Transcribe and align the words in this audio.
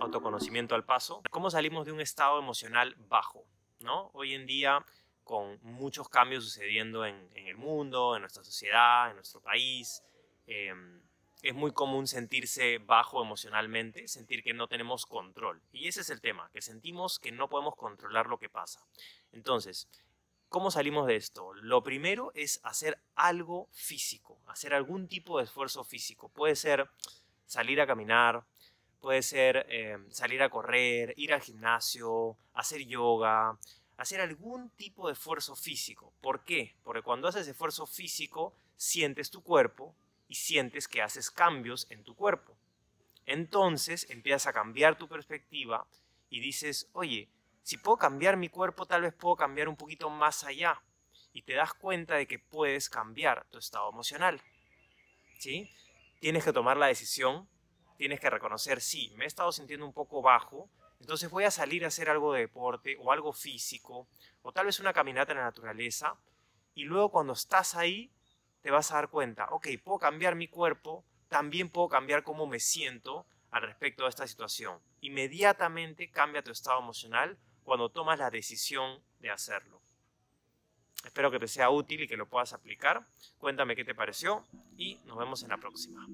autoconocimiento 0.00 0.74
al 0.74 0.84
paso. 0.84 1.22
¿Cómo 1.30 1.50
salimos 1.50 1.86
de 1.86 1.92
un 1.92 2.00
estado 2.00 2.38
emocional 2.38 2.94
bajo? 3.08 3.46
¿no? 3.80 4.10
Hoy 4.14 4.34
en 4.34 4.46
día, 4.46 4.84
con 5.24 5.58
muchos 5.62 6.08
cambios 6.08 6.44
sucediendo 6.44 7.04
en, 7.04 7.28
el 7.34 7.56
mundo, 7.56 8.14
en 8.14 8.22
nuestra 8.22 8.44
sociedad, 8.44 9.10
en 9.10 9.16
nuestro 9.16 9.40
país, 9.40 10.02
em, 10.46 11.02
es 11.42 11.54
muy 11.54 11.72
común 11.72 12.06
sentirse 12.06 12.78
bajo 12.78 13.22
emocionalmente, 13.22 14.08
sentir 14.08 14.42
que 14.42 14.54
no 14.54 14.68
tenemos 14.68 15.06
control. 15.06 15.62
Y 15.72 15.88
ese 15.88 16.00
es 16.00 16.10
el 16.10 16.20
tema, 16.20 16.50
que 16.52 16.62
sentimos 16.62 17.18
que 17.18 17.32
no 17.32 17.48
podemos 17.48 17.76
controlar 17.76 18.26
lo 18.26 18.38
que 18.38 18.48
pasa. 18.48 18.84
Entonces, 19.32 19.88
¿cómo 20.48 20.70
salimos 20.70 21.06
de 21.06 21.16
esto? 21.16 21.52
Lo 21.54 21.82
primero 21.82 22.32
es 22.34 22.60
hacer 22.64 22.98
algo 23.14 23.68
físico, 23.72 24.40
hacer 24.46 24.74
algún 24.74 25.08
tipo 25.08 25.38
de 25.38 25.44
esfuerzo 25.44 25.84
físico. 25.84 26.30
Puede 26.30 26.56
ser 26.56 26.88
salir 27.46 27.80
a 27.80 27.86
caminar, 27.86 28.44
puede 29.06 29.22
ser 29.22 29.66
eh, 29.68 29.98
salir 30.10 30.42
a 30.42 30.50
correr, 30.50 31.14
ir 31.16 31.32
al 31.32 31.40
gimnasio, 31.40 32.36
hacer 32.54 32.84
yoga, 32.88 33.56
hacer 33.98 34.20
algún 34.20 34.70
tipo 34.70 35.06
de 35.06 35.12
esfuerzo 35.12 35.54
físico. 35.54 36.12
¿Por 36.20 36.44
qué? 36.44 36.74
Porque 36.82 37.02
cuando 37.02 37.28
haces 37.28 37.46
esfuerzo 37.46 37.86
físico, 37.86 38.56
sientes 38.74 39.30
tu 39.30 39.44
cuerpo 39.44 39.94
y 40.26 40.34
sientes 40.34 40.88
que 40.88 41.02
haces 41.02 41.30
cambios 41.30 41.86
en 41.88 42.02
tu 42.02 42.16
cuerpo. 42.16 42.58
Entonces 43.26 44.10
empiezas 44.10 44.48
a 44.48 44.52
cambiar 44.52 44.98
tu 44.98 45.06
perspectiva 45.06 45.86
y 46.28 46.40
dices, 46.40 46.90
oye, 46.92 47.28
si 47.62 47.76
puedo 47.76 47.98
cambiar 47.98 48.36
mi 48.36 48.48
cuerpo, 48.48 48.86
tal 48.86 49.02
vez 49.02 49.14
puedo 49.14 49.36
cambiar 49.36 49.68
un 49.68 49.76
poquito 49.76 50.10
más 50.10 50.42
allá. 50.42 50.82
Y 51.32 51.42
te 51.42 51.52
das 51.52 51.74
cuenta 51.74 52.16
de 52.16 52.26
que 52.26 52.40
puedes 52.40 52.90
cambiar 52.90 53.46
tu 53.50 53.58
estado 53.58 53.88
emocional. 53.88 54.42
¿Sí? 55.38 55.70
Tienes 56.18 56.42
que 56.42 56.52
tomar 56.52 56.76
la 56.76 56.88
decisión, 56.88 57.48
tienes 57.96 58.20
que 58.20 58.30
reconocer, 58.30 58.80
sí, 58.80 59.12
me 59.16 59.24
he 59.24 59.26
estado 59.26 59.52
sintiendo 59.52 59.86
un 59.86 59.92
poco 59.92 60.22
bajo, 60.22 60.68
entonces 61.00 61.30
voy 61.30 61.44
a 61.44 61.50
salir 61.50 61.84
a 61.84 61.88
hacer 61.88 62.08
algo 62.08 62.32
de 62.32 62.40
deporte 62.40 62.96
o 63.00 63.12
algo 63.12 63.32
físico, 63.32 64.08
o 64.42 64.52
tal 64.52 64.66
vez 64.66 64.80
una 64.80 64.92
caminata 64.92 65.32
en 65.32 65.38
la 65.38 65.44
naturaleza, 65.44 66.16
y 66.74 66.84
luego 66.84 67.10
cuando 67.10 67.32
estás 67.32 67.74
ahí, 67.74 68.10
te 68.62 68.70
vas 68.70 68.90
a 68.90 68.96
dar 68.96 69.08
cuenta, 69.08 69.46
ok, 69.50 69.68
puedo 69.82 69.98
cambiar 69.98 70.34
mi 70.34 70.48
cuerpo, 70.48 71.04
también 71.28 71.70
puedo 71.70 71.88
cambiar 71.88 72.22
cómo 72.22 72.46
me 72.46 72.60
siento 72.60 73.26
al 73.50 73.62
respecto 73.62 74.04
de 74.04 74.10
esta 74.10 74.26
situación. 74.26 74.78
Inmediatamente 75.00 76.10
cambia 76.10 76.42
tu 76.42 76.50
estado 76.50 76.80
emocional 76.80 77.38
cuando 77.64 77.88
tomas 77.88 78.18
la 78.18 78.30
decisión 78.30 79.00
de 79.20 79.30
hacerlo. 79.30 79.80
Espero 81.04 81.30
que 81.30 81.38
te 81.38 81.48
sea 81.48 81.70
útil 81.70 82.02
y 82.02 82.08
que 82.08 82.16
lo 82.16 82.28
puedas 82.28 82.52
aplicar. 82.52 83.06
Cuéntame 83.38 83.76
qué 83.76 83.84
te 83.84 83.94
pareció 83.94 84.44
y 84.76 84.96
nos 85.04 85.16
vemos 85.16 85.42
en 85.42 85.50
la 85.50 85.58
próxima. 85.58 86.06